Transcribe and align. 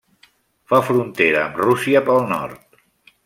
Fa 0.71 0.77
frontera 0.87 1.43
amb 1.49 1.61
Rússia 1.63 2.03
pel 2.09 2.25
nord. 2.35 2.83